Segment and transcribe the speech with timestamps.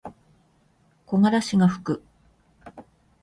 [1.05, 2.03] 木枯らしがふく。